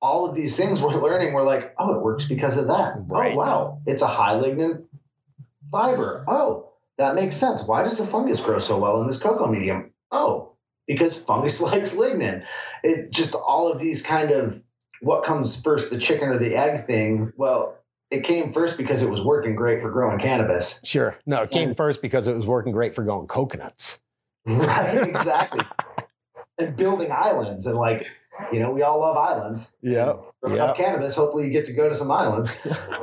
[0.06, 2.94] all of these things we're learning, we're like, oh, it works because of that.
[2.96, 3.34] Oh, right.
[3.34, 3.82] Oh, wow.
[3.86, 4.84] It's a high lignin
[5.70, 6.24] fiber.
[6.28, 7.64] Oh, that makes sense.
[7.64, 9.92] Why does the fungus grow so well in this cocoa medium?
[10.10, 10.52] Oh,
[10.86, 12.44] because fungus likes lignin.
[12.82, 14.62] It just all of these kind of
[15.00, 17.32] what comes first, the chicken or the egg thing?
[17.36, 17.78] Well,
[18.10, 20.80] it came first because it was working great for growing cannabis.
[20.84, 21.18] Sure.
[21.26, 23.98] No, it came first because it was working great for growing coconuts.
[24.48, 25.64] Right, exactly.
[26.56, 28.06] and building islands and like,
[28.52, 29.76] you know, we all love islands.
[29.82, 30.14] Yeah.
[30.40, 30.64] From Yeah.
[30.64, 32.56] enough cannabis, hopefully you get to go to some islands.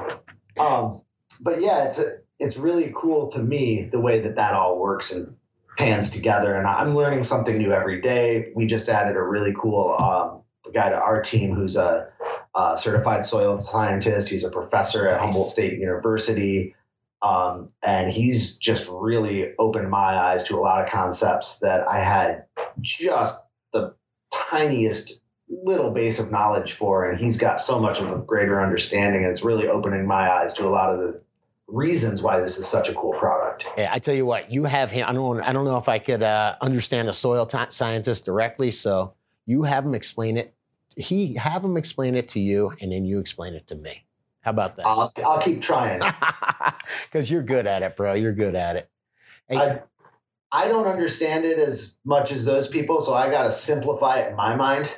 [0.60, 1.02] um,
[1.44, 2.04] but yeah, it's
[2.40, 5.36] it's really cool to me the way that that all works and
[5.78, 6.56] pans together.
[6.56, 8.52] And I'm learning something new every day.
[8.56, 10.42] We just added a really cool um,
[10.74, 12.10] guy to our team who's a,
[12.56, 14.30] a certified soil scientist.
[14.30, 15.20] He's a professor at.
[15.20, 16.76] Humboldt State University.
[17.22, 22.00] Um, and he's just really opened my eyes to a lot of concepts that I
[22.00, 22.46] had
[22.82, 23.96] just the
[24.34, 27.10] tiniest little base of knowledge for.
[27.10, 29.24] And he's got so much of a greater understanding.
[29.24, 31.22] And it's really opening my eyes to a lot of the
[31.68, 33.68] reasons why this is such a cool product.
[33.78, 35.06] Yeah, I tell you what, you have him.
[35.08, 35.42] I don't.
[35.42, 38.72] I don't know if I could uh, understand a soil t- scientist directly.
[38.72, 39.14] So
[39.46, 40.54] you have him explain it.
[40.96, 44.06] He have him explain it to you, and then you explain it to me.
[44.42, 44.86] How about that?
[44.86, 46.02] I'll, I'll keep trying.
[47.06, 48.14] Because you're good at it, bro.
[48.14, 48.90] You're good at it.
[49.48, 49.82] Hey, I,
[50.52, 54.32] I don't understand it as much as those people, so I got to simplify it
[54.32, 54.90] in my mind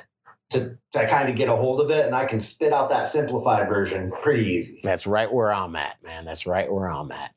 [0.50, 3.06] to, to kind of get a hold of it, and I can spit out that
[3.06, 4.80] simplified version pretty easy.
[4.82, 6.24] That's right where I'm at, man.
[6.24, 7.32] That's right where I'm at.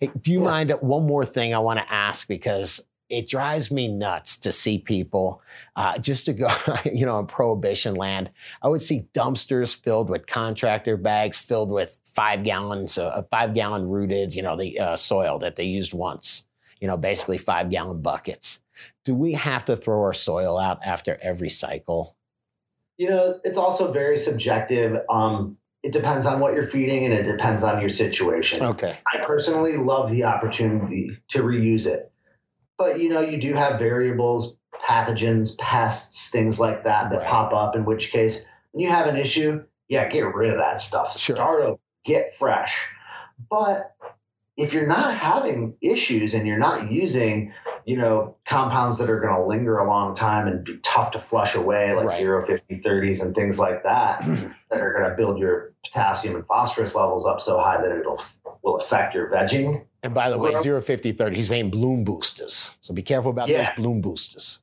[0.00, 0.50] Hey, do you Yeah.
[0.50, 4.78] mind one more thing I want to ask because it drives me nuts to see
[4.78, 5.42] people
[5.76, 6.48] uh, just to go,
[6.84, 8.30] you know, in prohibition land.
[8.62, 13.88] I would see dumpsters filled with contractor bags filled with five gallons, uh, five gallon
[13.88, 16.44] rooted, you know, the uh, soil that they used once.
[16.80, 18.60] You know, basically five gallon buckets.
[19.04, 22.16] Do we have to throw our soil out after every cycle?
[22.98, 25.00] You know, it's also very subjective.
[25.08, 28.62] Um, it depends on what you're feeding, and it depends on your situation.
[28.62, 28.98] Okay.
[29.12, 32.12] I personally love the opportunity to reuse it.
[32.78, 37.28] But you know, you do have variables, pathogens, pests, things like that that Right.
[37.28, 40.80] pop up, in which case when you have an issue, yeah, get rid of that
[40.80, 41.16] stuff.
[41.16, 41.36] Sure.
[41.36, 42.86] Start over, get fresh.
[43.50, 43.92] But
[44.56, 47.52] if you're not having issues and you're not using,
[47.86, 51.18] you know, compounds that are going to linger a long time and be tough to
[51.18, 52.14] flush away, like Right.
[52.16, 54.20] zero fifty thirties and things like that,
[54.70, 58.20] that are going to build your potassium and phosphorus levels up so high that it'll
[58.62, 59.84] will affect your vegging.
[60.02, 62.70] And by the way, Well- zero fifty thirty, he's saying bloom boosters.
[62.80, 63.68] So be careful about Yeah.
[63.70, 64.58] those bloom boosters.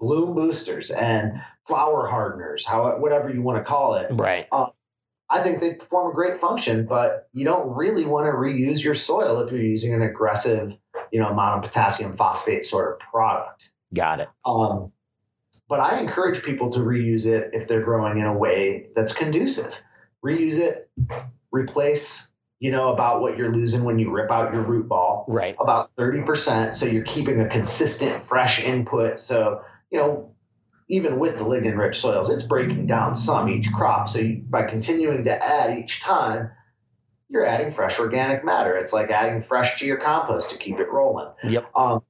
[0.00, 4.08] bloom boosters and flower hardeners, how whatever you want to call it.
[4.10, 4.46] Right.
[4.52, 4.66] Uh,
[5.34, 8.94] I think they perform a great function, but you don't really want to reuse your
[8.94, 10.78] soil if you're using an aggressive,
[11.10, 13.72] you know, amount of potassium phosphate sort of product.
[13.92, 14.28] Got it.
[14.46, 14.92] Um,
[15.68, 19.82] but I encourage people to reuse it if they're growing in a way that's conducive.
[20.24, 20.88] Reuse it,
[21.50, 25.56] replace, you know, about what you're losing when you rip out your root ball, Right.
[25.58, 26.76] about 30%.
[26.76, 29.18] So you're keeping a consistent, fresh input.
[29.18, 30.33] So, you know,
[30.88, 34.08] even with the lignin rich soils, it's breaking down some each crop.
[34.08, 36.50] So you, by continuing to add each time,
[37.28, 38.76] you're adding fresh organic matter.
[38.76, 41.32] It's like adding fresh to your compost to keep it rolling.
[41.42, 41.70] Yep.
[41.74, 42.02] Um,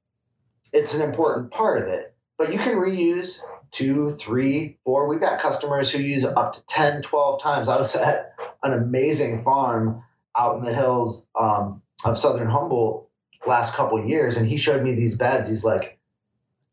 [0.73, 5.07] it's an important part of it, but you can reuse two, three, four.
[5.07, 7.69] We've got customers who use up to 10, 12 times.
[7.69, 10.03] I was at an amazing farm
[10.37, 13.09] out in the hills um, of Southern Humboldt
[13.47, 15.49] last couple of years, and he showed me these beds.
[15.49, 15.97] He's like,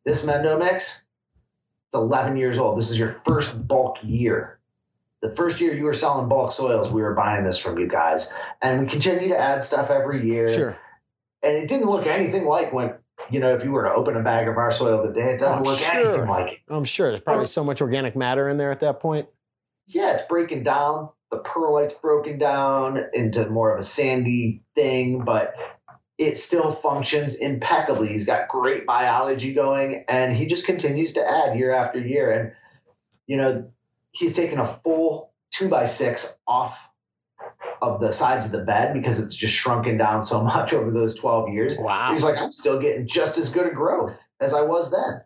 [0.04, 1.04] this Mendo mix,
[1.92, 2.78] it's 11 years old.
[2.78, 4.58] This is your first bulk year.
[5.20, 8.32] The first year you were selling bulk soils, we were buying this from you guys.
[8.62, 10.48] And we continue to add stuff every year.
[10.52, 10.78] Sure.
[11.42, 12.94] And it didn't look anything like when,
[13.30, 15.66] you know, if you were to open a bag of our soil today, it doesn't
[15.66, 16.08] Oh, look sure.
[16.08, 16.60] anything like it.
[16.70, 19.28] I'm sure there's probably so much organic matter in there at that point.
[19.86, 21.10] Yeah, it's breaking down.
[21.30, 25.54] The perlite's broken down into more of a sandy thing, but
[26.18, 28.08] it still functions impeccably.
[28.08, 32.30] He's got great biology going, and he just continues to add year after year.
[32.30, 32.52] And
[33.26, 33.70] you know,
[34.12, 36.90] he's taken a full two by six off
[37.80, 41.16] of the sides of the bed because it's just shrunken down so much over those
[41.16, 41.76] 12 years.
[41.76, 42.12] Wow.
[42.12, 45.22] He's like, I'm still getting just as good a growth as I was then.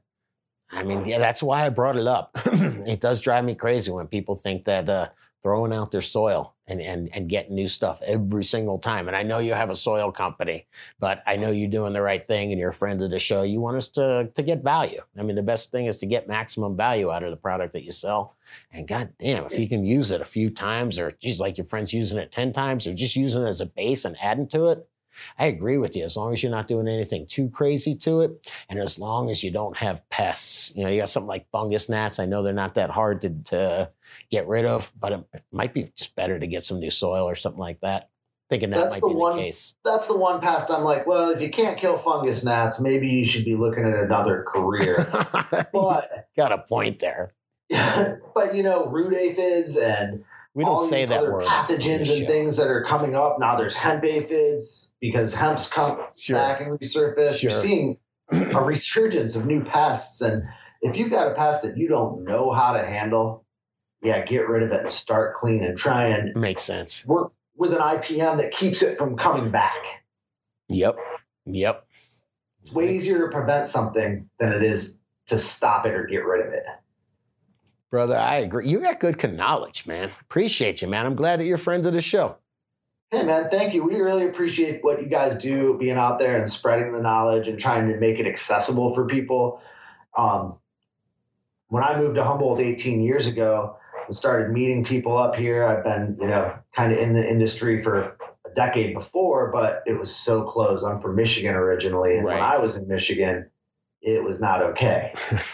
[0.70, 2.33] I mean, yeah, that's why I brought it up.
[2.46, 5.09] it does drive me crazy when people think that uh,
[5.42, 9.09] throwing out their soil and, and, and getting new stuff every single time.
[9.09, 10.66] And I know you have a soil company,
[10.98, 13.42] but I know you're doing the right thing and you're a friend of the show.
[13.42, 15.00] You want us to, to get value.
[15.18, 17.85] I mean, the best thing is to get maximum value out of the product that
[17.85, 18.35] you sell.
[18.72, 21.66] And god damn, if you can use it a few times or just like your
[21.66, 24.68] friends using it 10 times or just using it as a base and adding to
[24.68, 24.88] it,
[25.38, 26.05] I agree with you.
[26.05, 29.42] As long as you're not doing anything too crazy to it, and as long as
[29.42, 32.18] you don't have pests, you know, you got something like fungus gnats.
[32.18, 33.90] I know they're not that hard to, to
[34.31, 37.35] get rid of, but it, might be just better to get some new soil or
[37.35, 38.11] something like that.
[38.48, 39.74] Thinking that That's might the be one- the case.
[39.85, 43.24] That's the one past I'm like, well, if you can't kill fungus gnats, maybe you
[43.24, 45.09] should be looking at another career.
[45.72, 47.33] but got a point there.
[48.35, 50.24] but you know, root aphids and
[50.57, 51.45] We don't say these that other word.
[51.45, 53.57] pathogens and things that are coming up now.
[53.59, 56.35] There's hemp aphids because hemp's come Sure.
[56.37, 57.35] back and resurfaced.
[57.38, 57.51] Sure.
[57.51, 57.99] You're seeing
[58.33, 60.45] a resurgence of new pests, and
[60.81, 63.45] if you've got a pest that you don't know how to handle,
[64.03, 67.05] yeah, get rid of it and start clean and try and Makes sense.
[67.05, 69.83] work with an IPM that keeps it from coming back.
[70.69, 70.97] Yep.
[71.45, 71.87] Yep.
[72.62, 76.47] It's way easier to prevent something than it is to stop it or get rid
[76.47, 76.64] of it.
[77.90, 78.68] Brother, I agree.
[78.68, 80.11] You got good knowledge, man.
[80.22, 81.07] Appreciate you, man.
[81.07, 82.37] I'm glad that you're a friend of the show.
[83.12, 83.85] Hey man, thank you.
[83.85, 87.59] We really appreciate what you guys do, being out there and spreading the knowledge and
[87.59, 89.61] trying to make it accessible for people.
[90.18, 90.57] Um,
[91.68, 95.85] when I moved to Humboldt 18 years ago and started meeting people up here, I've
[95.85, 100.12] been, you know, kind of in the industry for a decade before, but it was
[100.12, 100.83] so close.
[100.83, 103.51] I'm from Michigan originally, and when I was in Michigan,
[104.03, 105.14] it was not okay.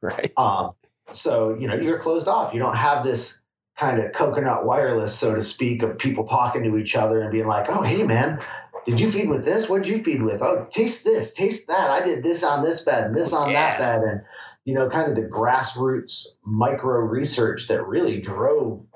[0.00, 0.32] Right.
[0.36, 0.74] Um,
[1.12, 2.52] so you know you're closed off.
[2.54, 3.42] You don't have this
[3.78, 7.46] kind of coconut wireless, so to speak, of people talking to each other and being
[7.46, 8.40] like, "Oh, hey man,
[8.86, 9.68] did you feed with this?
[9.68, 10.42] What did you feed with?
[10.42, 11.90] Oh, taste this, taste that.
[11.90, 14.22] I did this on this bed and this on that bed." And
[14.64, 18.86] you know, kind of the grassroots micro research that really drove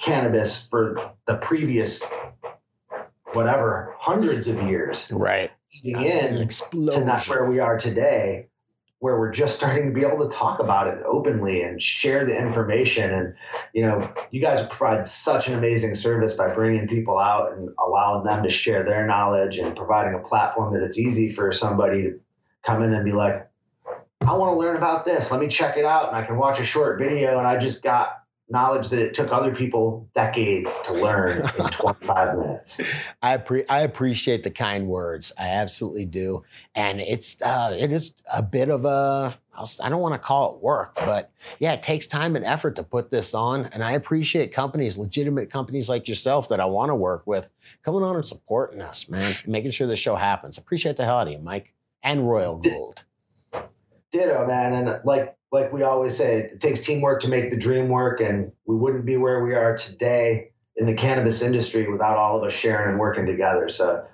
[0.00, 2.04] cannabis for the previous
[3.32, 5.50] whatever hundreds of years Right.
[5.82, 8.48] leading That's an in to not where we are today,
[9.00, 12.36] where we're just starting to be able to talk about it openly and share the
[12.36, 13.12] information.
[13.12, 13.34] And,
[13.72, 18.24] you know, you guys provide such an amazing service by bringing people out and allowing
[18.24, 22.20] them to share their knowledge and providing a platform that it's easy for somebody to
[22.64, 23.46] come in and be like,
[24.22, 25.30] I want to learn about this.
[25.30, 26.08] Let me check it out.
[26.08, 29.32] And I can watch a short video and I just got knowledge that it took
[29.32, 32.80] other people decades to learn in 25 minutes.
[33.22, 35.32] I appre- I appreciate the kind words.
[35.38, 39.36] I absolutely do, and it's uh, it is a bit of a
[39.80, 42.82] I don't want to call it work, but yeah, it takes time and effort to
[42.82, 43.66] put this on.
[43.66, 47.48] And I appreciate companies, legitimate companies like yourself that I want to work with,
[47.84, 50.58] coming on and supporting us, man, making sure the show happens.
[50.58, 51.72] Appreciate the hell out of you, Mike
[52.02, 53.04] and Royal Gold.
[54.10, 54.74] Ditto, man.
[54.74, 58.52] And like like we always say, it takes teamwork to make the dream work, and
[58.66, 62.52] we wouldn't be where we are today in the cannabis industry without all of us
[62.52, 63.68] sharing and working together.
[63.68, 64.04] So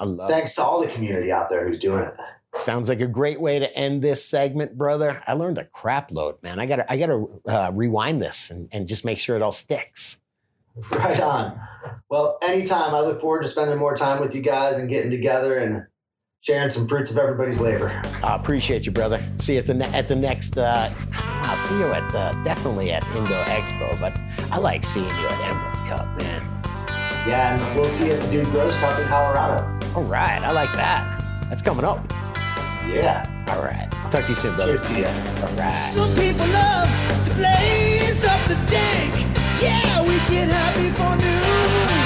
[0.00, 0.28] I love.
[0.28, 2.14] thanks to all the community out there who's doing it.
[2.56, 5.22] Sounds like a great way to end this segment, brother.
[5.26, 6.58] I learned a crap load, man.
[6.58, 10.18] I gotta, I gotta uh, rewind this and, and just make sure it all sticks.
[10.90, 11.60] Right on.
[12.10, 12.94] Well, anytime.
[12.94, 15.86] I look forward to spending more time with you guys and getting together and
[16.46, 18.00] sharing some fruits of everybody's labor.
[18.22, 19.20] I appreciate you, brother.
[19.38, 20.56] See you at the ne- at the next.
[20.56, 24.16] Uh, I'll see you at uh, definitely at Indo Expo, but
[24.52, 26.42] I like seeing you at Emerald Cup, man.
[27.26, 29.66] Yeah, and we'll see you at the Dude Grows Cup in Colorado.
[29.96, 31.20] All right, I like that.
[31.48, 31.98] That's coming up.
[32.88, 33.26] Yeah.
[33.48, 34.76] All right, talk to you soon, brother.
[34.78, 35.06] Cheers to you.
[35.06, 35.90] All right.
[35.92, 36.90] Some people love
[37.24, 39.14] to blaze up the dank.
[39.60, 42.05] Yeah, we get happy for noon.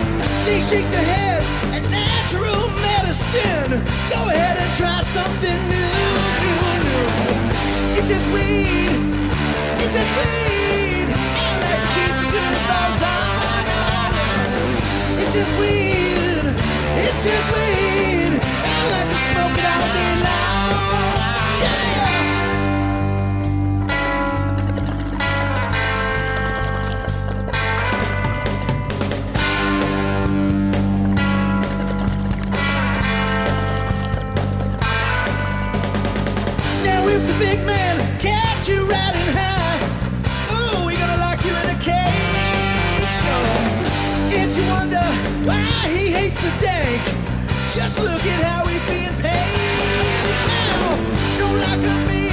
[0.45, 3.71] They shake their heads at natural medicine.
[4.09, 5.95] Go ahead and try something new,
[6.41, 7.97] new, new.
[7.97, 8.91] It's just weed.
[9.77, 11.07] It's just weed.
[11.61, 14.11] Like to keep a good buzz on, on.
[15.21, 16.45] It's just weed.
[17.05, 18.33] It's just weed.
[18.91, 20.90] Like to smoke it all day long.
[44.81, 45.11] wonder
[45.45, 45.61] why
[45.93, 47.03] he hates the dank.
[47.69, 50.97] Just look at how he's being paid now.
[51.37, 52.25] Don't lock up me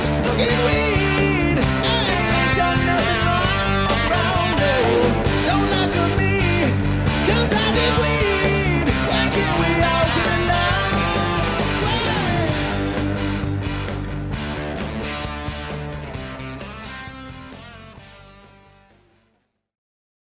[0.00, 1.56] for smoking weed.
[1.56, 2.02] I
[2.36, 5.03] ain't done nothing wrong, wrong no.